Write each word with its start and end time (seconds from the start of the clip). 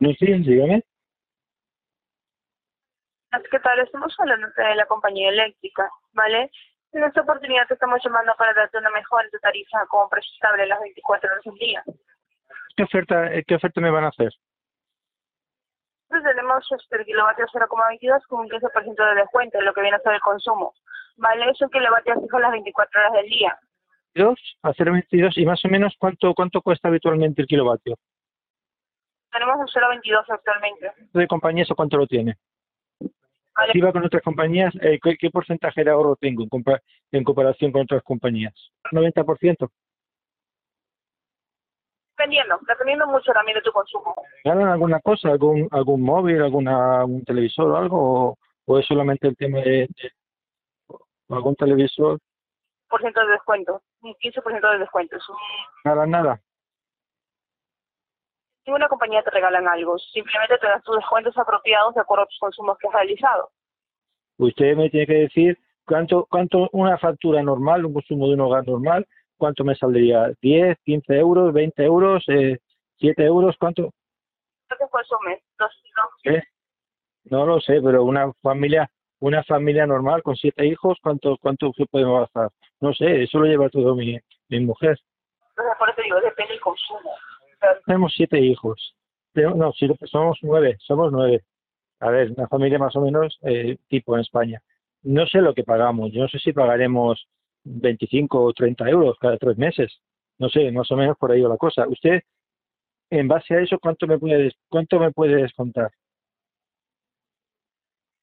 No, 0.00 0.12
sí, 0.18 0.26
dígame. 0.26 0.82
¿Qué 3.50 3.58
tal? 3.60 3.78
Estamos 3.78 4.14
hablando 4.18 4.48
de 4.48 4.74
la 4.74 4.86
compañía 4.86 5.30
eléctrica, 5.30 5.88
¿vale? 6.12 6.50
En 6.92 7.04
esta 7.04 7.22
oportunidad 7.22 7.66
te 7.66 7.74
estamos 7.74 8.00
llamando 8.04 8.34
para 8.36 8.52
darte 8.52 8.76
una 8.78 8.90
mejor 8.90 9.24
tarifa 9.40 9.86
como 9.86 10.08
precio 10.10 10.30
estable 10.34 10.66
las 10.66 10.80
24 10.80 11.30
horas 11.30 11.44
del 11.44 11.54
día. 11.54 11.82
¿Qué 12.76 12.82
oferta, 12.82 13.32
eh, 13.32 13.44
qué 13.46 13.54
oferta 13.54 13.80
me 13.80 13.90
van 13.90 14.04
a 14.04 14.08
hacer? 14.08 14.30
Pues 16.08 16.22
tenemos 16.22 16.66
este, 16.78 16.96
el 16.96 17.06
kilovatio 17.06 17.46
0,22 17.46 18.26
con 18.26 18.40
un 18.40 18.50
15% 18.50 19.08
de 19.08 19.14
descuento 19.14 19.58
en 19.58 19.64
lo 19.64 19.72
que 19.72 19.80
viene 19.80 19.96
a 19.96 20.00
ser 20.00 20.12
el 20.12 20.20
consumo. 20.20 20.74
¿Vale? 21.16 21.50
Es 21.50 21.60
un 21.62 21.70
kilovatio 21.70 22.20
fijo 22.20 22.38
las 22.38 22.52
24 22.52 23.00
horas 23.00 23.12
del 23.14 23.30
día. 23.30 23.58
¿2 24.14 24.36
a 24.62 24.72
0,22 24.72 25.32
y 25.36 25.46
más 25.46 25.64
o 25.64 25.68
menos 25.68 25.94
cuánto 25.98 26.34
cuánto 26.34 26.60
cuesta 26.60 26.88
habitualmente 26.88 27.40
el 27.40 27.48
kilovatio? 27.48 27.96
Tenemos 29.32 29.56
un 29.56 29.66
0,22 29.66 30.24
actualmente. 30.28 30.92
¿De 31.12 31.26
compañía 31.26 31.62
eso 31.64 31.74
cuánto 31.74 31.96
lo 31.96 32.06
tiene? 32.06 32.36
¿Vale? 33.56 33.72
Si 33.72 33.80
va 33.80 33.92
con 33.92 34.04
otras 34.04 34.22
compañías, 34.22 34.72
eh, 34.80 34.98
¿qué, 35.02 35.16
qué 35.18 35.30
porcentaje 35.30 35.84
de 35.84 35.90
ahorro 35.90 36.16
tengo 36.16 36.42
en, 36.42 36.48
compa- 36.50 36.80
en 37.10 37.24
comparación 37.24 37.70
con 37.72 37.82
otras 37.82 38.02
compañías? 38.02 38.54
¿90%? 38.92 39.70
Dependiendo, 42.16 42.58
dependiendo 42.68 43.06
mucho 43.08 43.32
también 43.32 43.56
de 43.56 43.62
tu 43.62 43.72
consumo. 43.72 44.14
¿Ganan 44.44 44.68
alguna 44.68 45.00
cosa? 45.00 45.30
¿Algún 45.30 45.66
algún 45.70 46.02
móvil, 46.02 46.40
alguna, 46.42 47.00
algún 47.00 47.24
televisor 47.24 47.70
o 47.70 47.76
algo? 47.76 47.98
¿O, 48.28 48.38
o 48.66 48.78
es 48.78 48.86
solamente 48.86 49.26
el 49.28 49.36
tema 49.36 49.58
de, 49.58 49.88
algún 51.30 51.56
televisor? 51.56 52.18
Por 52.88 53.00
ciento 53.00 53.20
de 53.26 53.32
descuento, 53.32 53.82
un 54.02 54.14
15% 54.14 54.70
de 54.72 54.78
descuento. 54.78 55.16
Es 55.16 55.28
un- 55.28 55.36
Nada, 55.84 56.06
nada. 56.06 56.40
Ninguna 58.66 58.88
compañía 58.88 59.22
te 59.22 59.30
regalan 59.30 59.66
algo, 59.66 59.98
simplemente 59.98 60.58
te 60.58 60.66
das 60.66 60.82
tus 60.84 60.96
descuentos 60.96 61.36
apropiados 61.36 61.94
de 61.94 62.00
acuerdo 62.00 62.24
a 62.24 62.26
tus 62.26 62.38
consumos 62.38 62.78
que 62.78 62.88
has 62.88 62.94
realizado. 62.94 63.50
Usted 64.38 64.76
me 64.76 64.88
tiene 64.90 65.06
que 65.06 65.14
decir 65.14 65.58
cuánto, 65.84 66.26
cuánto 66.30 66.68
una 66.72 66.96
factura 66.98 67.42
normal, 67.42 67.84
un 67.84 67.94
consumo 67.94 68.28
de 68.28 68.34
un 68.34 68.40
hogar 68.40 68.66
normal, 68.66 69.06
cuánto 69.36 69.64
me 69.64 69.74
saldría, 69.74 70.32
10, 70.40 70.78
15 70.84 71.14
euros, 71.18 71.52
20 71.52 71.84
euros, 71.84 72.24
eh, 72.28 72.58
7 72.98 73.24
euros, 73.24 73.56
cuánto, 73.58 73.90
¿Qué 74.78 74.86
consumes? 74.90 75.40
Dos, 75.58 75.70
dos, 75.96 76.06
¿Qué? 76.22 76.42
No 77.24 77.46
lo 77.46 77.60
sé, 77.60 77.80
pero 77.82 78.04
una 78.04 78.32
familia, 78.42 78.90
una 79.20 79.42
familia 79.44 79.86
normal 79.86 80.22
con 80.22 80.36
siete 80.36 80.66
hijos, 80.66 80.98
¿cuánto, 81.02 81.36
cuánto 81.40 81.72
se 81.76 81.86
puede 81.86 82.10
gastar? 82.10 82.50
No 82.80 82.92
sé, 82.94 83.22
eso 83.22 83.38
lo 83.38 83.46
lleva 83.46 83.68
todo 83.68 83.94
mi, 83.94 84.18
mi 84.48 84.60
mujer. 84.60 84.98
entonces 85.50 85.74
por 85.78 85.90
eso 85.90 86.02
digo, 86.02 86.20
depende 86.20 86.52
del 86.52 86.60
consumo. 86.60 87.10
Tenemos 87.86 88.12
siete 88.14 88.38
hijos. 88.40 88.94
No, 89.34 89.72
si 89.72 89.88
somos 90.06 90.38
nueve, 90.42 90.76
somos 90.80 91.12
nueve. 91.12 91.42
A 92.00 92.10
ver, 92.10 92.32
una 92.32 92.48
familia 92.48 92.78
más 92.78 92.94
o 92.96 93.00
menos 93.00 93.38
eh, 93.42 93.78
tipo 93.88 94.14
en 94.14 94.22
España. 94.22 94.60
No 95.02 95.26
sé 95.26 95.40
lo 95.40 95.54
que 95.54 95.64
pagamos. 95.64 96.12
Yo 96.12 96.22
no 96.22 96.28
sé 96.28 96.38
si 96.38 96.52
pagaremos 96.52 97.26
25 97.64 98.42
o 98.42 98.52
30 98.52 98.88
euros 98.88 99.16
cada 99.18 99.38
tres 99.38 99.56
meses. 99.56 100.00
No 100.38 100.48
sé, 100.48 100.70
más 100.72 100.90
o 100.90 100.96
menos 100.96 101.16
por 101.16 101.30
ahí 101.30 101.40
va 101.40 101.48
la 101.48 101.56
cosa. 101.56 101.86
Usted, 101.88 102.22
en 103.10 103.28
base 103.28 103.54
a 103.54 103.60
eso, 103.60 103.78
¿cuánto 103.78 104.06
me 104.06 104.18
puede, 104.18 104.52
cuánto 104.68 104.98
me 104.98 105.12
puede 105.12 105.36
descontar? 105.36 105.90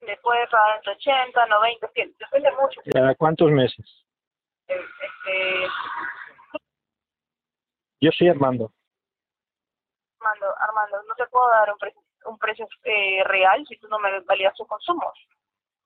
le 0.09 0.17
puede 0.17 0.47
pagar 0.47 0.77
entre 0.77 0.93
80, 0.93 1.45
90, 1.45 1.85
es 1.85 1.91
que 1.93 2.07
depende 2.19 2.49
mucho. 2.59 2.81
¿Cada 2.91 3.15
cuántos 3.15 3.51
meses? 3.51 4.05
Eh, 4.67 4.73
Este, 4.75 5.67
Yo 8.01 8.11
soy 8.11 8.29
Armando. 8.29 8.71
Armando, 10.19 10.45
Armando, 10.59 10.97
no 11.07 11.15
te 11.15 11.25
puedo 11.31 11.47
dar 11.49 11.71
un 11.71 11.77
precio, 11.77 12.01
un 12.25 12.37
precio 12.37 12.67
eh, 12.83 13.23
real 13.25 13.65
si 13.67 13.77
tú 13.77 13.87
no 13.87 13.99
me 13.99 14.19
validas 14.21 14.53
tus 14.55 14.67
consumos. 14.67 15.13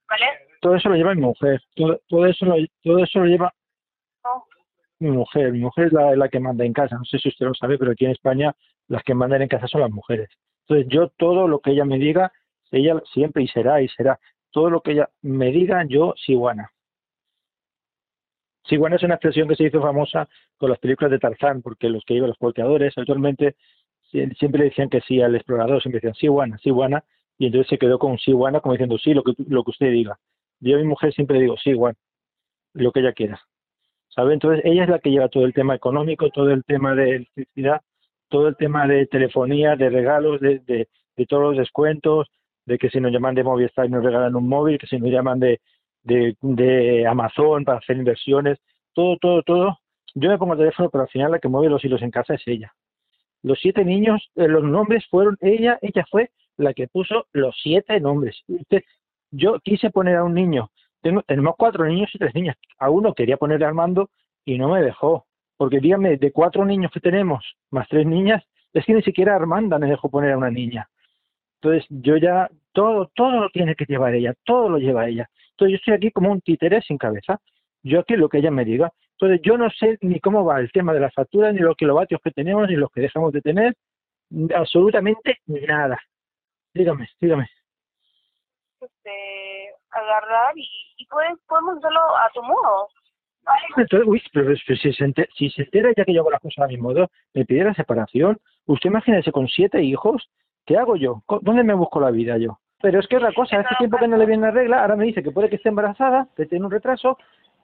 ¿Vale? 0.10 0.26
Todo 0.62 0.76
eso 0.76 0.90
lo 0.90 0.96
lleva 0.96 1.16
mi 1.16 1.22
mujer. 1.22 1.62
Todo, 1.76 2.00
todo 2.08 2.26
eso 2.26 2.46
lo, 2.46 2.56
todo 2.84 3.00
eso 3.04 3.20
lo 3.20 3.26
lleva 3.26 3.54
No. 4.24 4.46
mi 5.00 5.12
mujer. 5.12 5.52
Mi 5.52 5.60
mujer 5.60 5.88
es 5.88 5.94
la, 5.94 6.16
la 6.16 6.30
que 6.30 6.40
manda 6.40 6.66
en 6.66 6.74
casa. 6.74 6.98
No 6.98 7.06
sé 7.06 7.20
si 7.20 7.30
usted 7.30 7.46
lo 7.46 7.54
sabe, 7.54 7.78
pero 7.78 7.92
aquí 7.92 8.06
en 8.06 8.12
España 8.12 8.54
las 8.88 9.04
que 9.04 9.14
mandan 9.14 9.42
en 9.42 9.48
casa 9.48 9.68
son 9.68 9.82
las 9.82 9.92
mujeres. 9.92 10.30
Entonces 10.68 10.88
yo 10.90 11.10
todo 11.10 11.48
lo 11.48 11.60
que 11.60 11.72
ella 11.72 11.86
me 11.86 11.98
diga, 11.98 12.32
ella 12.72 13.02
siempre 13.14 13.44
y 13.44 13.48
será 13.48 13.82
y 13.82 13.88
será. 13.90 14.20
Todo 14.52 14.70
lo 14.70 14.82
que 14.82 14.92
ella 14.92 15.10
me 15.22 15.52
diga, 15.52 15.84
yo 15.88 16.14
siguana. 16.18 16.70
Siguana 18.66 18.96
es 18.96 19.04
una 19.04 19.16
expresión 19.16 19.48
que 19.48 19.56
se 19.56 19.66
hizo 19.66 19.82
famosa 19.82 20.28
con 20.58 20.70
las 20.70 20.80
películas 20.80 21.12
de 21.12 21.20
Tarzán, 21.20 21.62
porque 21.62 21.90
los 21.90 22.04
que 22.06 22.14
iban 22.14 22.30
los 22.30 22.38
volteadores 22.40 22.98
actualmente 22.98 23.56
siempre 24.38 24.66
decían 24.66 24.90
que 24.90 25.02
sí 25.02 25.22
al 25.22 25.36
explorador, 25.36 25.82
siempre 25.82 26.00
decían 26.00 26.16
siguana, 26.16 26.58
siguana, 26.60 27.04
y 27.38 27.48
entonces 27.48 27.70
se 27.70 27.78
quedó 27.78 28.00
con 28.00 28.18
siguana 28.18 28.60
como 28.60 28.74
diciendo 28.74 28.98
sí, 28.98 29.14
lo 29.14 29.24
que, 29.24 29.34
lo 29.48 29.64
que 29.64 29.72
usted 29.72 29.92
diga. 29.92 30.20
Yo 30.60 30.76
a 30.76 30.80
mi 30.80 30.86
mujer 30.86 31.14
siempre 31.14 31.40
digo 31.40 31.56
sí, 31.58 31.74
Juan, 31.74 31.96
lo 32.74 32.92
que 32.92 33.00
ella 33.02 33.14
quiera. 33.14 33.42
¿Sabe? 34.10 34.34
Entonces 34.34 34.64
ella 34.66 34.84
es 34.84 34.90
la 34.90 35.00
que 35.00 35.10
lleva 35.10 35.28
todo 35.30 35.46
el 35.46 35.54
tema 35.54 35.76
económico, 35.76 36.30
todo 36.30 36.52
el 36.52 36.64
tema 36.64 36.94
de 36.96 37.16
electricidad, 37.16 37.82
todo 38.30 38.48
el 38.48 38.56
tema 38.56 38.88
de 38.88 39.08
telefonía, 39.08 39.76
de 39.76 39.90
regalos, 39.90 40.40
de, 40.40 40.60
de, 40.60 40.88
de 41.16 41.26
todos 41.26 41.44
los 41.44 41.58
descuentos, 41.58 42.28
de 42.66 42.78
que 42.78 42.90
si 42.90 43.00
nos 43.00 43.12
llaman 43.12 43.36
de 43.36 43.44
Movistar 43.44 43.90
nos 43.90 44.04
regalan 44.04 44.36
un 44.36 44.48
móvil, 44.48 44.78
que 44.78 44.88
si 44.88 44.98
nos 44.98 45.10
llaman 45.10 45.40
de, 45.40 45.60
de, 46.04 46.36
de 46.42 47.08
Amazon 47.08 47.66
para 47.66 47.80
hacer 47.80 47.98
inversiones, 47.98 48.60
todo, 48.94 49.18
todo, 49.18 49.42
todo. 49.44 49.80
Yo 50.16 50.30
me 50.30 50.38
pongo 50.38 50.54
el 50.54 50.60
teléfono, 50.60 50.90
pero 50.90 51.04
al 51.04 51.10
final 51.10 51.32
la 51.32 51.40
que 51.40 51.48
mueve 51.48 51.70
los 51.70 51.84
hilos 51.84 52.02
en 52.02 52.12
casa 52.12 52.36
es 52.36 52.42
ella. 52.46 52.72
Los 53.44 53.60
siete 53.60 53.86
niños, 53.86 54.32
eh, 54.36 54.48
los 54.48 54.64
nombres 54.64 55.06
fueron 55.10 55.38
ella, 55.42 55.78
ella 55.82 56.06
fue 56.10 56.32
la 56.58 56.74
que 56.74 56.88
puso 56.88 57.28
los 57.34 57.56
siete 57.62 58.00
nombres. 58.00 58.42
Usted, 58.48 58.84
yo 59.32 59.60
quise 59.60 59.90
poner 59.90 60.16
a 60.16 60.24
un 60.24 60.34
niño, 60.34 60.72
tengo, 61.02 61.22
tenemos 61.24 61.56
cuatro 61.58 61.86
niños 61.86 62.10
y 62.14 62.18
tres 62.18 62.34
niñas. 62.34 62.56
A 62.80 62.90
uno 62.90 63.14
quería 63.14 63.38
ponerle 63.38 63.66
Armando 63.66 64.10
y 64.46 64.58
no 64.58 64.70
me 64.70 64.82
dejó. 64.82 65.26
Porque 65.58 65.80
dígame, 65.80 66.18
de 66.18 66.32
cuatro 66.32 66.66
niños 66.66 66.92
que 66.92 67.00
tenemos, 67.00 67.46
más 67.70 67.88
tres 67.88 68.08
niñas, 68.08 68.44
es 68.74 68.86
que 68.86 68.94
ni 68.94 69.04
siquiera 69.04 69.36
Armanda 69.36 69.78
me 69.78 69.88
dejó 69.88 70.10
poner 70.10 70.32
a 70.32 70.38
una 70.38 70.50
niña. 70.50 70.90
Entonces 71.62 71.86
yo 71.90 72.18
ya, 72.18 72.50
todo, 72.72 73.12
todo 73.14 73.42
lo 73.42 73.50
tiene 73.50 73.76
que 73.76 73.86
llevar 73.86 74.16
ella, 74.16 74.34
todo 74.46 74.70
lo 74.70 74.78
lleva 74.78 75.08
ella. 75.08 75.30
Entonces 75.52 75.72
yo 75.72 75.76
estoy 75.76 75.94
aquí 75.94 76.12
como 76.12 76.32
un 76.32 76.42
títere 76.42 76.82
sin 76.82 76.98
cabeza. 76.98 77.40
Yo 77.84 78.00
aquí 78.00 78.16
lo 78.16 78.30
que 78.30 78.40
ella 78.40 78.52
me 78.52 78.66
diga. 78.66 78.92
Entonces 79.14 79.42
yo 79.44 79.58
no 79.58 79.70
sé 79.70 79.98
ni 80.02 80.20
cómo 80.20 80.44
va 80.44 80.60
el 80.60 80.72
tema 80.72 80.94
de 80.94 81.00
las 81.00 81.14
facturas, 81.14 81.54
ni 81.54 81.60
los 81.60 81.76
kilovatios 81.78 82.20
que 82.22 82.32
tenemos, 82.32 82.68
ni 82.68 82.76
los 82.76 82.92
que 82.92 83.02
dejamos 83.02 83.32
de 83.32 83.42
tener, 83.42 83.74
absolutamente 84.56 85.38
nada. 85.46 86.00
Dígame, 86.74 87.08
dígame. 87.22 87.48
Este, 88.82 89.70
agarrar 89.92 90.58
y, 90.58 90.68
y 90.98 91.06
puedes, 91.06 91.38
podemos 91.48 91.78
hacerlo 91.78 92.00
a 92.18 92.30
tu 92.34 92.44
modo. 92.44 92.90
¿Vale? 93.44 93.62
Entonces, 93.78 94.08
uy, 94.08 94.22
pero 94.34 94.56
si 94.56 94.94
se, 94.94 95.06
enter- 95.06 95.30
si 95.36 95.50
se 95.50 95.64
entera 95.64 95.92
ya 95.96 96.06
que 96.06 96.14
yo 96.14 96.22
hago 96.22 96.32
las 96.32 96.42
cosas 96.42 96.66
a 96.66 96.68
mi 96.68 96.78
modo, 96.78 97.10
me 97.34 97.46
pide 97.46 97.64
la 97.64 97.74
separación. 97.74 98.40
Usted 98.66 98.90
imagínese 98.90 99.32
con 99.32 99.48
siete 99.48 99.82
hijos, 99.84 100.30
¿qué 100.66 100.78
hago 100.78 100.96
yo? 100.96 101.24
¿Dónde 101.42 101.64
me 101.64 101.74
busco 101.74 102.00
la 102.00 102.12
vida 102.12 102.38
yo? 102.38 102.60
Pero 102.82 103.00
es 103.00 103.08
que 103.08 103.18
otra 103.18 103.34
cosa, 103.34 103.60
hace 103.60 103.76
tiempo 103.78 103.98
que 103.98 104.08
no 104.08 104.18
le 104.18 104.26
viene 104.26 104.48
la 104.48 104.52
regla, 104.52 104.82
ahora 104.82 104.96
me 104.96 105.06
dice 105.06 105.24
que 105.24 105.32
puede 105.32 105.50
que 105.50 105.56
esté 105.58 105.70
embarazada, 105.70 106.28
que 106.36 106.46
tiene 106.46 106.66
un 106.66 106.72
retraso, 106.72 107.18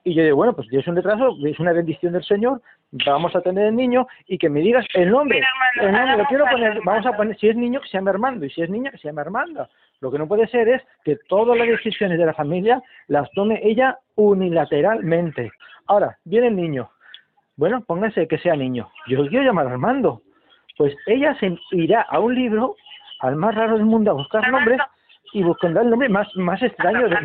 y 0.09 0.15
yo 0.15 0.23
digo, 0.23 0.37
bueno, 0.37 0.53
pues 0.53 0.67
es 0.71 0.87
un 0.87 0.95
retraso, 0.95 1.37
es 1.45 1.59
una 1.59 1.71
bendición 1.71 2.13
del 2.13 2.23
Señor, 2.23 2.61
vamos 3.05 3.35
a 3.35 3.41
tener 3.41 3.67
el 3.67 3.75
niño, 3.75 4.07
y 4.27 4.39
que 4.39 4.49
me 4.49 4.59
digas 4.59 4.85
el 4.95 5.11
nombre, 5.11 5.39
el 5.79 5.91
nombre, 5.91 6.17
lo 6.17 6.25
quiero 6.25 6.45
poner, 6.45 6.79
vamos 6.83 7.05
a 7.05 7.11
poner, 7.15 7.37
si 7.37 7.47
es 7.49 7.55
niño, 7.55 7.79
que 7.79 7.87
se 7.89 7.97
llame 7.97 8.09
Armando, 8.09 8.45
y 8.45 8.49
si 8.49 8.63
es 8.63 8.69
niña, 8.69 8.89
que 8.89 8.97
se 8.97 9.07
llame 9.07 9.21
Armanda. 9.21 9.69
Lo 10.01 10.09
que 10.11 10.17
no 10.17 10.27
puede 10.27 10.47
ser 10.47 10.67
es 10.67 10.81
que 11.03 11.17
todas 11.27 11.57
las 11.57 11.67
decisiones 11.67 12.17
de 12.17 12.25
la 12.25 12.33
familia 12.33 12.81
las 13.07 13.29
tome 13.31 13.59
ella 13.61 13.99
unilateralmente. 14.15 15.51
Ahora, 15.85 16.17
viene 16.23 16.47
el 16.47 16.55
niño. 16.55 16.89
Bueno, 17.55 17.83
póngase 17.85 18.27
que 18.27 18.37
sea 18.39 18.55
niño. 18.55 18.89
Yo 19.07 19.27
quiero 19.27 19.43
llamar 19.43 19.67
a 19.67 19.71
Armando. 19.71 20.21
Pues 20.77 20.95
ella 21.05 21.35
se 21.39 21.55
irá 21.71 22.01
a 22.01 22.19
un 22.19 22.33
libro, 22.33 22.75
al 23.19 23.35
más 23.35 23.53
raro 23.53 23.73
del 23.73 23.85
mundo, 23.85 24.11
a 24.11 24.13
buscar 24.13 24.49
nombres 24.49 24.79
y 25.33 25.43
buscará 25.43 25.81
el 25.81 25.89
nombre 25.89 26.09
más, 26.09 26.33
más 26.35 26.61
extraño. 26.63 27.09
De... 27.09 27.17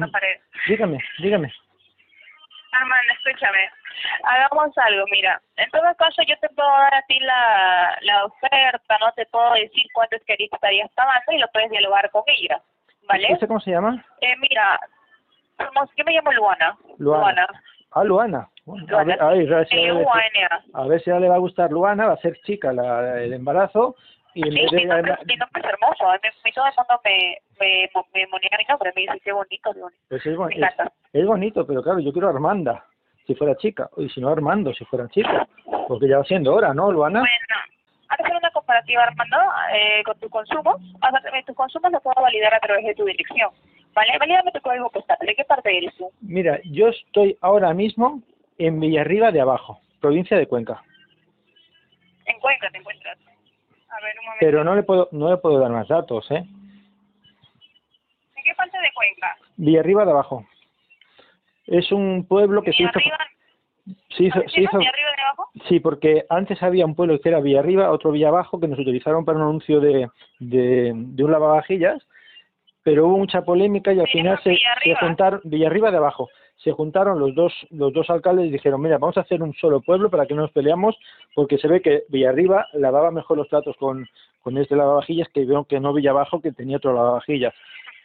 Dígame, 0.67 0.99
dígame. 1.20 1.53
Armando, 2.76 3.12
escúchame. 3.12 3.71
Hagamos 4.25 4.76
algo, 4.79 5.05
mira. 5.11 5.41
En 5.56 5.71
todo 5.71 5.82
caso, 5.97 6.23
yo 6.26 6.37
te 6.41 6.49
puedo 6.50 6.69
dar 6.69 6.94
a 6.94 7.03
ti 7.03 7.19
la, 7.21 7.97
la 8.03 8.25
oferta, 8.25 8.99
no 9.00 9.12
te 9.12 9.26
puedo 9.26 9.53
decir 9.55 9.85
cuánto 9.94 10.17
es 10.17 10.25
que 10.25 10.32
ahorita 10.32 10.56
estarías 10.56 10.91
pagando 10.93 11.32
y 11.32 11.38
lo 11.38 11.49
puedes 11.53 11.71
dialogar 11.71 12.11
con 12.11 12.23
ella. 12.26 12.61
¿Vale? 13.09 13.32
¿Usted 13.32 13.49
cómo 13.49 13.61
se 13.61 13.71
llama? 13.71 14.05
Eh, 14.21 14.35
mira, 14.38 14.81
yo 15.97 16.05
me 16.05 16.12
llamo 16.12 16.32
Luana. 16.32 16.76
Luana. 16.99 17.47
Ah, 17.93 18.03
Luana. 18.05 18.49
Bueno, 18.65 18.87
Luana. 18.88 19.15
a 19.21 19.29
ver, 19.31 19.53
a 19.53 19.56
ver 19.59 19.69
si 19.69 19.76
le- 19.76 19.88
L-U-A-N-A. 19.88 20.62
a 20.73 20.87
ver 20.87 21.00
si 21.03 21.11
a 21.11 21.15
ella 21.15 21.21
le 21.21 21.29
va 21.29 21.35
a 21.37 21.38
gustar 21.38 21.71
Luana, 21.71 22.06
va 22.06 22.15
a 22.15 22.19
ser 22.19 22.41
chica 22.43 22.73
la, 22.73 23.21
el 23.23 23.32
embarazo. 23.35 23.94
Y 24.37 24.43
Sí, 24.43 24.50
mi 24.50 24.67
de 24.67 24.85
nombre, 24.87 25.17
mi 25.26 25.37
nombre 25.37 25.62
es 25.62 25.69
hermoso. 25.69 26.11
A 26.11 26.15
mí, 26.15 26.19
mi- 26.44 26.53
todo 26.53 26.67
el 26.67 26.73
mundo 26.76 27.00
me, 27.05 27.38
me, 27.61 27.91
me 28.15 28.26
monea 28.26 28.50
mi 28.59 28.65
nombre. 28.65 28.93
Me 28.97 29.03
dice 29.03 29.21
qué 29.21 29.32
bonito, 29.32 29.73
qué 29.73 29.81
bonito. 29.81 30.03
Pues 30.09 30.26
es, 30.26 30.37
Me 30.38 30.55
encanta. 30.56 30.85
es 30.85 30.91
bonito, 31.22 31.64
pero 31.66 31.82
claro, 31.82 32.00
yo 32.00 32.12
quiero 32.12 32.32
si 33.26 33.34
fuera 33.34 33.56
chica, 33.56 33.88
y 33.96 34.08
si 34.08 34.20
no 34.20 34.28
Armando, 34.28 34.75
si 34.75 34.84
fuera 34.84 35.08
chica, 35.08 35.46
porque 35.87 36.08
ya 36.08 36.19
va 36.19 36.25
siendo 36.25 36.52
hora, 36.55 36.75
¿no, 36.75 36.90
Luana? 36.90 37.20
Bueno, 37.20 37.56
hacer 38.08 38.37
una 38.37 38.50
comparativa, 38.50 39.05
Armando, 39.05 39.37
eh, 39.72 40.02
con 40.05 40.19
tus 40.19 40.31
consumos, 40.31 40.76
tus 41.46 41.56
consumos 41.56 41.93
los 41.93 42.02
puedo 42.02 42.20
validar 42.20 42.52
a 42.55 42.61
través 42.61 42.84
de 42.84 42.94
tu 42.94 43.05
dirección. 43.05 43.50
¿Vale? 43.94 44.19
Valídame 44.19 44.50
tu 44.50 44.61
código 44.61 44.90
postal. 44.90 45.16
¿De 45.20 45.37
qué 45.37 45.44
parte 45.44 45.76
eres 45.76 45.94
tú? 45.94 46.11
Mira, 46.20 46.58
yo 46.64 46.88
estoy 46.88 47.38
ahora 47.40 47.72
mismo 47.72 48.22
en 48.58 48.81
Villarriba 48.81 49.31
de 49.31 49.40
Abajo, 49.40 49.78
provincia 50.00 50.37
de 50.37 50.49
Cuenca. 50.49 50.82
En 52.26 52.40
Cuenca 52.40 52.69
te 52.70 52.78
encuentras. 52.78 53.16
A 53.88 54.00
ver, 54.02 54.19
un 54.19 54.25
momento. 54.25 54.40
Pero 54.40 54.64
no 54.64 54.75
le 54.75 54.82
puedo, 54.82 55.08
no 55.12 55.31
le 55.31 55.37
puedo 55.37 55.61
dar 55.61 55.70
más 55.70 55.87
datos, 55.87 56.28
¿eh? 56.32 56.44
¿En 58.37 58.44
qué 58.44 58.52
parte 58.56 58.76
de 58.78 58.93
Cuenca? 58.93 59.37
Villarriba 59.56 60.05
de 60.05 60.11
Abajo. 60.11 60.44
Es 61.66 61.93
un 61.93 62.26
pueblo 62.26 62.62
que 62.62 62.72
se 62.72 62.82
hizo... 62.82 62.93
Sí, 64.16 64.31
sí, 64.31 64.61
¿Villarriba 64.61 65.11
de 65.11 65.22
Abajo? 65.26 65.50
Sí, 65.69 65.81
porque 65.81 66.25
antes 66.31 66.62
había 66.62 66.87
un 66.87 66.94
pueblo 66.94 67.20
que 67.20 67.28
era 67.28 67.40
Villarriba, 67.40 67.90
otro 67.90 68.12
Villabajo, 68.12 68.58
que 68.58 68.69
nos 68.69 68.78
utilizaron 68.78 69.25
para 69.25 69.38
un 69.38 69.44
anuncio 69.44 69.81
de, 69.81 70.08
de, 70.38 70.93
de 70.94 71.25
un 71.25 71.31
lavavajillas, 71.31 72.02
pero 72.82 73.06
hubo 73.06 73.19
mucha 73.19 73.43
polémica 73.43 73.93
y 73.93 74.00
al 74.00 74.08
final 74.08 74.40
se, 74.43 74.56
se, 74.82 74.94
juntaron, 74.94 75.40
Villarriba 75.44 75.90
de 75.90 75.99
Abajo, 75.99 76.31
se 76.56 76.72
juntaron 76.72 77.19
los 77.19 77.34
dos, 77.34 77.52
los 77.70 77.93
dos 77.93 78.08
alcaldes 78.08 78.46
y 78.46 78.52
dijeron, 78.52 78.81
mira, 78.81 78.99
vamos 78.99 79.16
a 79.19 79.22
hacer 79.22 79.43
un 79.43 79.52
solo 79.55 79.81
pueblo 79.81 80.11
para 80.11 80.26
que 80.26 80.34
no 80.34 80.43
nos 80.43 80.52
peleamos, 80.52 80.96
porque 81.34 81.58
se 81.58 81.69
ve 81.69 81.82
que 81.82 82.05
Villarriba 82.08 82.69
lavaba 82.72 83.11
mejor 83.11 83.37
los 83.37 83.49
platos 83.49 83.76
con, 83.76 84.06
con 84.40 84.56
este 84.58 84.76
lavavajillas 84.76 85.28
que, 85.28 85.46
que 85.69 85.81
no 85.81 85.93
Villabajo, 85.93 86.40
que 86.40 86.52
tenía 86.52 86.76
otro 86.76 86.94
lavavajillas. 86.94 87.55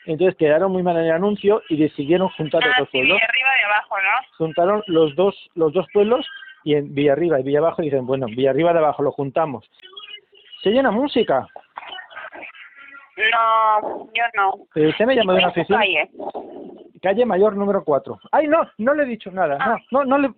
Entonces 0.05 0.35
quedaron 0.37 0.71
muy 0.71 0.83
mal 0.83 0.97
en 0.97 1.05
el 1.05 1.11
anuncio 1.11 1.61
y 1.69 1.77
decidieron 1.77 2.29
juntar 2.29 2.63
los 2.63 2.73
ah, 2.73 2.79
dos 2.79 2.89
pueblos. 2.89 3.17
Villarriba 3.17 3.49
de 3.57 3.63
Abajo, 3.65 3.95
¿no? 3.97 4.37
Juntaron 4.37 4.83
los 4.87 5.15
dos, 5.15 5.35
los 5.55 5.73
dos 5.73 5.85
pueblos 5.93 6.25
y 6.63 6.75
en 6.75 6.93
Villarriba 6.93 7.39
y 7.39 7.43
Villabajo 7.43 7.81
dicen, 7.81 8.05
bueno, 8.05 8.27
Villarriba 8.27 8.73
de 8.73 8.79
Abajo 8.79 9.03
lo 9.03 9.11
juntamos. 9.11 9.69
Se 10.63 10.71
llena 10.71 10.91
música. 10.91 11.47
No, 13.17 14.09
yo 14.13 14.23
no. 14.35 14.53
Eh, 14.75 14.87
usted 14.87 15.05
me 15.05 15.15
llamó 15.15 15.33
de 15.33 15.39
una 15.39 15.49
oficina. 15.49 15.79
Calle? 15.79 16.09
calle 17.01 17.25
Mayor 17.25 17.55
número 17.55 17.83
4. 17.83 18.19
Ay, 18.31 18.47
no, 18.47 18.69
no 18.77 18.93
le 18.93 19.03
he 19.03 19.07
dicho 19.07 19.31
nada. 19.31 19.57
No, 19.57 19.73
ah. 19.73 19.77
no, 19.91 20.05
no 20.05 20.17
le 20.17 20.29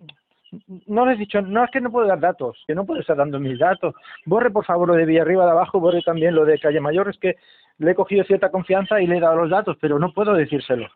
no 0.86 1.06
le 1.06 1.14
he 1.14 1.16
dicho, 1.16 1.40
no 1.40 1.64
es 1.64 1.70
que 1.70 1.80
no 1.80 1.90
puedo 1.90 2.06
dar 2.06 2.20
datos, 2.20 2.62
que 2.66 2.74
no 2.74 2.84
puedo 2.84 3.00
estar 3.00 3.16
dando 3.16 3.40
mis 3.40 3.58
datos. 3.58 3.94
Borre 4.26 4.50
por 4.50 4.64
favor 4.64 4.88
lo 4.88 4.94
de 4.94 5.06
Villarriba 5.06 5.46
de 5.46 5.50
abajo, 5.50 5.80
borre 5.80 6.02
también 6.02 6.34
lo 6.34 6.44
de 6.44 6.58
Calle 6.58 6.80
Mayor, 6.80 7.08
es 7.08 7.18
que 7.18 7.36
le 7.78 7.90
he 7.90 7.94
cogido 7.94 8.24
cierta 8.24 8.50
confianza 8.50 9.00
y 9.00 9.06
le 9.06 9.16
he 9.16 9.20
dado 9.20 9.36
los 9.36 9.50
datos, 9.50 9.76
pero 9.80 9.98
no 9.98 10.12
puedo 10.12 10.34
decírselo. 10.34 10.88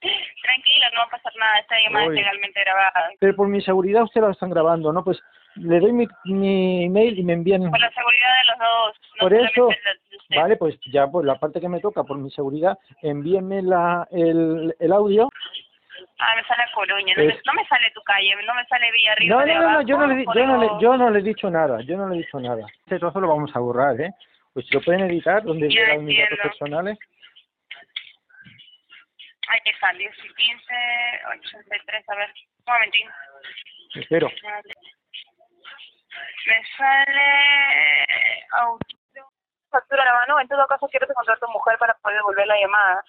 Tranquilo, 0.00 0.86
no 0.94 1.00
va 1.00 1.04
a 1.04 1.10
pasar 1.10 1.32
nada, 1.38 1.58
esta 1.58 1.76
llamada 1.80 2.06
es 2.06 2.12
legalmente 2.12 2.60
grabada. 2.60 3.10
Pero 3.20 3.36
por 3.36 3.48
mi 3.48 3.60
seguridad 3.62 4.02
usted 4.02 4.20
lo 4.20 4.30
están 4.30 4.50
grabando, 4.50 4.92
¿no? 4.92 5.04
Pues 5.04 5.20
le 5.56 5.80
doy 5.80 5.92
mi, 5.92 6.08
mi 6.24 6.84
email 6.86 7.18
y 7.18 7.22
me 7.22 7.34
envían... 7.34 7.70
Por 7.70 7.78
la 7.78 7.90
seguridad 7.90 8.28
de 8.38 8.44
los 8.50 8.58
dos. 8.58 8.96
por 9.20 9.34
eso, 9.34 9.68
vale, 10.34 10.56
pues 10.56 10.78
ya, 10.92 11.06
pues 11.06 11.26
la 11.26 11.38
parte 11.38 11.60
que 11.60 11.68
me 11.68 11.80
toca, 11.80 12.04
por 12.04 12.18
mi 12.18 12.30
seguridad, 12.30 12.78
envíenme 13.02 13.62
la, 13.62 14.08
el, 14.10 14.74
el 14.80 14.92
audio 14.92 15.28
Ah, 16.24 16.36
me 16.36 16.44
sale 16.44 16.62
Coruña. 16.72 17.14
No, 17.16 17.24
me, 17.24 17.34
no, 17.44 17.52
me, 17.52 17.66
sale 17.66 17.90
tu 17.92 18.00
calle, 18.02 18.36
no 18.46 18.54
me 18.54 18.64
sale 18.66 18.92
Villarriba. 18.92 19.44
No, 19.44 19.46
no, 19.46 19.60
no, 19.60 19.70
no, 19.72 19.82
yo 19.82 19.98
no, 19.98 20.06
le, 20.06 20.24
yo, 20.24 20.46
no 20.46 20.56
le, 20.56 20.68
yo 20.80 20.96
no 20.96 21.10
le 21.10 21.18
he 21.18 21.22
dicho 21.22 21.50
nada, 21.50 21.80
yo 21.82 21.96
no 21.96 22.08
le 22.08 22.14
he 22.14 22.18
dicho 22.18 22.38
nada. 22.38 22.64
Este 22.84 23.00
trozo 23.00 23.20
lo 23.20 23.26
vamos 23.26 23.50
a 23.56 23.58
borrar, 23.58 24.00
¿eh? 24.00 24.12
Pues 24.52 24.66
si 24.66 24.74
lo 24.74 24.82
pueden 24.82 25.00
editar, 25.10 25.42
donde 25.42 25.68
llegan 25.68 26.04
mis 26.04 26.16
datos 26.16 26.38
personales. 26.38 26.96
Ahí 29.48 29.58
están, 29.64 29.98
10 29.98 30.14
y 30.16 30.34
15, 30.34 30.74
83, 31.40 32.08
a 32.08 32.14
ver, 32.14 32.30
un 32.30 32.72
momentín. 32.72 33.08
Espero. 33.96 34.30
Me 36.46 36.62
sale 36.76 37.22
factura 39.70 40.04
la 40.04 40.12
mano, 40.12 40.40
en 40.40 40.46
todo 40.46 40.64
caso 40.68 40.86
quiero 40.88 41.06
encontrar 41.08 41.36
a 41.36 41.40
tu 41.40 41.50
mujer 41.50 41.76
para 41.78 41.94
poder 41.94 42.18
devolver 42.18 42.46
la 42.46 42.60
llamada. 42.60 43.04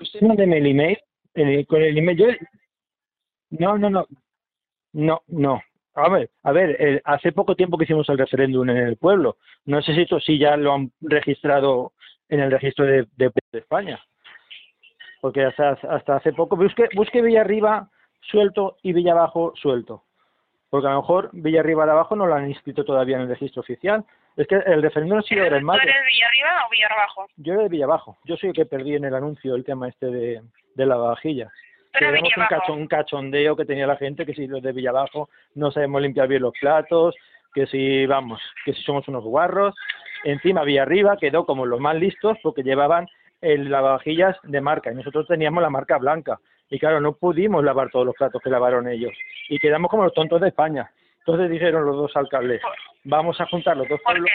Usted 0.00 0.22
mándeme 0.22 0.58
el 0.58 0.66
email 0.66 0.98
con 1.66 1.82
el 1.82 1.98
email. 1.98 2.38
no, 3.50 3.78
no, 3.78 3.90
no. 3.90 4.06
No, 4.92 5.22
no. 5.28 5.60
A 5.94 6.08
ver, 6.08 6.30
a 6.44 6.52
ver 6.52 7.02
hace 7.04 7.32
poco 7.32 7.56
tiempo 7.56 7.76
que 7.76 7.84
hicimos 7.84 8.08
el 8.08 8.18
referéndum 8.18 8.68
en 8.70 8.76
el 8.76 8.96
pueblo. 8.96 9.36
No 9.64 9.82
sé 9.82 9.94
si 9.94 10.02
esto 10.02 10.20
sí 10.20 10.38
ya 10.38 10.56
lo 10.56 10.72
han 10.72 10.92
registrado 11.00 11.92
en 12.28 12.40
el 12.40 12.50
registro 12.50 12.84
de, 12.84 13.06
de, 13.16 13.32
España. 13.52 14.00
Porque 15.20 15.44
hasta, 15.44 15.70
hasta 15.70 16.16
hace 16.16 16.32
poco. 16.32 16.56
Busque, 16.56 16.88
busque 16.94 17.20
Villarriba 17.20 17.90
suelto 18.20 18.76
y 18.82 18.92
Villabajo 18.92 19.52
suelto. 19.56 20.04
Porque 20.70 20.86
a 20.86 20.90
lo 20.90 21.00
mejor 21.00 21.30
Villarriba 21.32 21.84
de 21.84 21.92
abajo 21.92 22.14
no 22.14 22.26
lo 22.26 22.34
han 22.34 22.48
inscrito 22.48 22.84
todavía 22.84 23.16
en 23.16 23.22
el 23.22 23.28
registro 23.28 23.60
oficial. 23.60 24.04
Es 24.36 24.46
que 24.46 24.54
el 24.54 24.82
referéndum 24.82 25.18
ha 25.18 25.22
sido 25.22 25.44
en 25.44 25.64
mayo. 25.64 25.80
¿Tú 25.82 25.88
eres 25.88 26.02
Villarriba 26.12 26.66
o 26.66 26.70
Villabajo? 26.70 27.26
Yo 27.36 27.52
era 27.54 27.62
de 27.64 27.68
Villabajo. 27.68 28.18
Yo 28.24 28.36
soy 28.36 28.50
el 28.50 28.54
que 28.54 28.66
perdí 28.66 28.94
en 28.94 29.04
el 29.04 29.14
anuncio 29.14 29.56
el 29.56 29.64
tema 29.64 29.88
este 29.88 30.06
de, 30.06 30.42
de 30.78 30.86
la 30.86 30.96
vajilla. 30.96 31.50
Tenemos 31.98 32.30
un, 32.36 32.44
cachon, 32.48 32.78
un 32.78 32.86
cachondeo 32.86 33.56
que 33.56 33.64
tenía 33.64 33.86
la 33.86 33.96
gente, 33.96 34.24
que 34.24 34.32
si 34.32 34.46
los 34.46 34.62
de 34.62 34.72
Villabajo 34.72 35.28
no 35.54 35.70
sabemos 35.70 36.00
limpiar 36.00 36.28
bien 36.28 36.42
los 36.42 36.54
platos, 36.58 37.14
que 37.52 37.66
si, 37.66 38.06
vamos, 38.06 38.40
que 38.64 38.72
si 38.72 38.82
somos 38.82 39.06
unos 39.08 39.24
guarros. 39.24 39.74
Encima 40.24 40.62
Villarriba 40.62 41.16
quedó 41.16 41.44
como 41.44 41.66
los 41.66 41.80
más 41.80 41.96
listos 41.96 42.38
porque 42.42 42.62
llevaban 42.62 43.06
el 43.40 43.70
lavavajillas 43.70 44.36
de 44.44 44.60
marca 44.60 44.92
y 44.92 44.94
nosotros 44.94 45.26
teníamos 45.26 45.62
la 45.62 45.70
marca 45.70 45.98
blanca. 45.98 46.38
Y 46.70 46.78
claro, 46.78 47.00
no 47.00 47.14
pudimos 47.14 47.64
lavar 47.64 47.90
todos 47.90 48.06
los 48.06 48.14
platos 48.14 48.40
que 48.42 48.50
lavaron 48.50 48.88
ellos. 48.88 49.12
Y 49.48 49.58
quedamos 49.58 49.90
como 49.90 50.04
los 50.04 50.14
tontos 50.14 50.40
de 50.40 50.48
España. 50.48 50.90
Entonces 51.20 51.50
dijeron 51.50 51.84
los 51.84 51.96
dos 51.96 52.16
alcaldes, 52.16 52.62
vamos 53.04 53.40
a 53.40 53.46
juntar 53.46 53.76
los 53.76 53.88
dos 53.88 54.00
pueblos. 54.04 54.30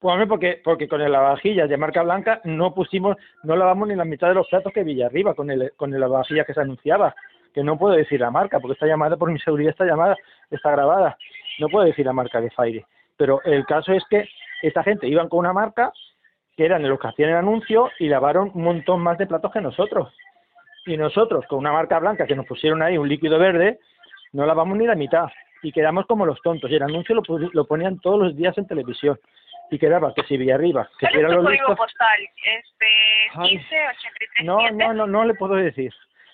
Pues 0.00 0.26
porque, 0.28 0.58
porque 0.64 0.88
con 0.88 1.02
el 1.02 1.12
lavavajillas 1.12 1.68
de 1.68 1.76
marca 1.76 2.02
blanca 2.02 2.40
no 2.44 2.72
pusimos, 2.74 3.18
no 3.42 3.54
lavamos 3.54 3.86
ni 3.86 3.94
la 3.94 4.06
mitad 4.06 4.28
de 4.28 4.34
los 4.34 4.48
platos 4.48 4.72
que 4.72 4.82
Villarriba 4.82 5.34
con 5.34 5.50
el, 5.50 5.72
con 5.76 5.92
el 5.92 6.00
lavavajillas 6.00 6.46
que 6.46 6.54
se 6.54 6.62
anunciaba. 6.62 7.14
Que 7.52 7.62
no 7.62 7.76
puedo 7.76 7.94
decir 7.94 8.20
la 8.20 8.30
marca, 8.30 8.60
porque 8.60 8.74
esta 8.74 8.86
llamada, 8.86 9.18
por 9.18 9.30
mi 9.30 9.38
seguridad, 9.40 9.72
esta 9.72 9.84
llamada 9.84 10.16
está 10.50 10.70
grabada. 10.70 11.18
No 11.58 11.68
puedo 11.68 11.84
decir 11.84 12.06
la 12.06 12.14
marca 12.14 12.40
de 12.40 12.50
Fire. 12.50 12.86
Pero 13.18 13.42
el 13.44 13.66
caso 13.66 13.92
es 13.92 14.02
que 14.08 14.26
esta 14.62 14.82
gente 14.82 15.06
iban 15.06 15.28
con 15.28 15.40
una 15.40 15.52
marca 15.52 15.92
que 16.56 16.64
eran 16.64 16.88
los 16.88 16.98
que 16.98 17.08
hacían 17.08 17.30
el 17.30 17.36
anuncio 17.36 17.90
y 17.98 18.08
lavaron 18.08 18.52
un 18.54 18.62
montón 18.62 19.02
más 19.02 19.18
de 19.18 19.26
platos 19.26 19.52
que 19.52 19.60
nosotros. 19.60 20.14
Y 20.86 20.96
nosotros, 20.96 21.44
con 21.46 21.58
una 21.58 21.72
marca 21.72 21.98
blanca 21.98 22.26
que 22.26 22.36
nos 22.36 22.46
pusieron 22.46 22.80
ahí 22.82 22.96
un 22.96 23.08
líquido 23.08 23.38
verde, 23.38 23.80
no 24.32 24.46
lavamos 24.46 24.78
ni 24.78 24.86
la 24.86 24.94
mitad. 24.94 25.28
Y 25.62 25.72
quedamos 25.72 26.06
como 26.06 26.24
los 26.24 26.40
tontos. 26.40 26.70
Y 26.70 26.76
el 26.76 26.84
anuncio 26.84 27.14
lo, 27.16 27.22
lo 27.52 27.64
ponían 27.66 27.98
todos 27.98 28.18
los 28.18 28.34
días 28.34 28.56
en 28.56 28.66
televisión 28.66 29.18
y 29.70 29.78
quedaba 29.78 30.12
que 30.14 30.22
si 30.24 30.36
Villarriba, 30.36 30.88
que 30.98 31.06
¿Cuál 31.06 31.24
es 31.24 31.30
tu 31.30 31.42
código 31.42 31.76
postal? 31.76 32.20
Este, 32.44 32.90
15, 33.40 33.88
83, 33.88 34.44
No, 34.44 34.58
no, 34.70 34.92
no, 34.92 35.06
no 35.06 35.24
le 35.24 35.34
puedo 35.34 35.54
decir. 35.54 35.92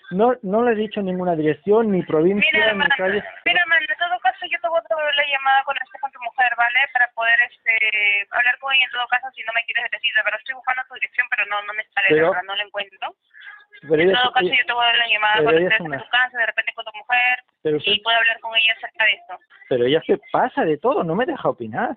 No, 0.09 0.33
no 0.41 0.63
le 0.63 0.71
he 0.71 0.75
dicho 0.75 1.01
ninguna 1.01 1.35
dirección, 1.35 1.91
ni 1.91 2.01
provincia, 2.01 2.49
mira, 2.53 2.73
ni 2.73 2.87
calle. 2.95 3.23
Mira, 3.45 3.65
man, 3.67 3.83
en 3.83 3.97
todo 3.99 4.17
caso 4.23 4.39
yo 4.49 4.57
te 4.61 4.67
voy 4.69 4.79
a 4.79 5.15
la 5.15 5.27
llamada 5.27 5.63
con 5.65 5.75
este 5.75 5.99
con 5.99 6.11
tu 6.11 6.19
mujer, 6.23 6.47
¿vale? 6.57 6.79
Para 6.93 7.11
poder 7.11 7.35
este 7.43 8.25
hablar 8.31 8.57
con 8.59 8.73
ella 8.73 8.85
en 8.85 8.91
todo 8.91 9.07
caso 9.07 9.27
si 9.35 9.43
no 9.43 9.51
me 9.53 9.63
quieres 9.67 9.91
decir, 9.91 10.11
pero 10.23 10.37
estoy 10.37 10.55
buscando 10.55 10.81
tu 10.87 10.95
dirección, 10.95 11.27
pero 11.29 11.43
no 11.51 11.61
no 11.67 11.73
me 11.73 11.83
sale, 11.91 12.07
pero, 12.09 12.31
no 12.31 12.55
la 12.55 12.63
encuentro. 12.63 13.15
Pero 13.83 14.01
en 14.01 14.13
todo 14.15 14.31
caso 14.31 14.47
yo 14.47 14.65
te 14.65 14.73
voy 14.73 14.83
a 14.83 14.87
dar 14.87 14.97
la 14.97 15.07
llamada 15.11 15.43
con 15.43 15.57
este 15.59 15.83
una... 15.83 15.99
tu 15.99 16.09
casa, 16.09 16.37
de 16.39 16.45
repente 16.47 16.71
con 16.73 16.85
tu 16.85 16.95
mujer, 16.95 17.35
pero 17.61 17.77
y 17.83 17.99
puedo 17.99 18.17
hablar 18.17 18.39
con 18.39 18.55
ella 18.55 18.73
acerca 18.79 19.03
de 19.03 19.11
esto. 19.11 19.33
Pero 19.67 19.85
ella 19.85 20.01
se 20.07 20.15
pasa 20.31 20.63
de 20.63 20.77
todo, 20.79 21.03
no 21.03 21.15
me 21.19 21.27
deja 21.27 21.51
opinar. 21.51 21.91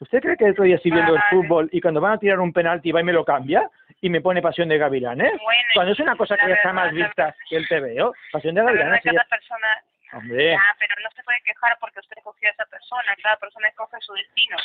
¿Usted 0.00 0.20
cree 0.20 0.36
que 0.36 0.46
el 0.46 0.52
otro 0.52 0.64
día 0.64 0.76
estoy 0.76 0.92
viendo 0.92 1.14
el 1.14 1.22
fútbol 1.30 1.68
y 1.72 1.80
cuando 1.80 2.00
van 2.00 2.14
a 2.14 2.18
tirar 2.18 2.40
un 2.40 2.54
penalti 2.54 2.90
va 2.90 3.00
y 3.00 3.04
me 3.04 3.12
lo 3.12 3.22
cambia 3.22 3.68
y 4.00 4.08
me 4.08 4.22
pone 4.22 4.40
pasión 4.40 4.68
de 4.68 4.78
gavilanes? 4.78 5.32
Bueno, 5.42 5.62
cuando 5.74 5.92
es 5.92 6.00
una 6.00 6.16
cosa 6.16 6.38
que 6.38 6.48
ya 6.48 6.54
está 6.54 6.72
más 6.72 6.90
vista 6.90 7.34
que 7.48 7.56
el 7.56 7.68
TVO, 7.68 8.14
pasión 8.32 8.54
de 8.54 8.62
gavilanes. 8.62 9.02
Cada 9.02 9.24
persona... 9.24 9.66
Hombre. 10.12 10.54
Ah, 10.54 10.74
pero 10.78 10.94
no 11.02 11.10
se 11.14 11.22
puede 11.22 11.38
quejar 11.44 11.76
porque 11.80 12.00
usted 12.00 12.16
escogió 12.16 12.48
a 12.48 12.52
esa 12.52 12.64
persona, 12.64 13.14
cada 13.22 13.36
persona 13.36 13.68
escoge 13.68 13.96
su 14.00 14.12
destino. 14.14 14.56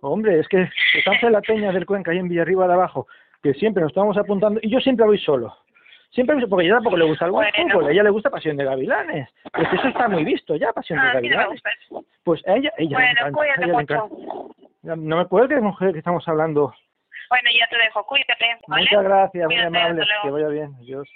Hombre, 0.00 0.40
es 0.40 0.48
que 0.48 0.68
estamos 0.92 1.22
en 1.22 1.32
la 1.32 1.40
peña 1.40 1.72
del 1.72 1.86
Cuenca, 1.86 2.10
ahí 2.10 2.18
en 2.18 2.28
Villarriba 2.28 2.66
de 2.66 2.74
abajo, 2.74 3.06
que 3.42 3.54
siempre 3.54 3.80
nos 3.82 3.92
estamos 3.92 4.18
apuntando, 4.18 4.60
y 4.62 4.70
yo 4.70 4.80
siempre 4.80 5.06
voy 5.06 5.18
solo. 5.18 5.56
Siempre, 6.10 6.46
porque 6.46 6.66
ella 6.66 6.74
tampoco 6.74 6.96
le 6.96 7.06
gusta 7.06 7.24
el 7.24 7.32
bueno. 7.32 7.50
fútbol, 7.56 7.86
a 7.86 7.90
ella 7.90 8.02
le 8.04 8.10
gusta 8.10 8.30
Pasión 8.30 8.56
de 8.56 8.64
Gavilanes. 8.64 9.28
Pues 9.52 9.68
eso 9.72 9.88
está 9.88 10.08
muy 10.08 10.24
visto 10.24 10.54
ya, 10.54 10.72
Pasión 10.72 11.00
de 11.00 11.08
ah, 11.08 11.12
Gavilanes. 11.14 11.62
Pues 12.22 12.46
a 12.46 12.54
ella, 12.54 12.72
ella 12.76 12.98
bueno, 13.32 13.66
le 13.66 13.72
encanta. 13.72 14.14
No 14.84 15.16
me 15.16 15.26
cuelgues, 15.26 15.62
mujer, 15.62 15.92
que 15.92 15.98
estamos 15.98 16.26
hablando. 16.28 16.74
Bueno, 17.30 17.50
ya 17.58 17.66
te 17.68 17.78
dejo. 17.78 18.04
Cuídate. 18.04 18.58
Muchas 18.68 19.02
gracias, 19.02 19.46
muy 19.46 19.56
amable. 19.56 20.04
Que 20.22 20.30
vaya 20.30 20.48
bien. 20.48 20.74
Adiós. 20.80 21.08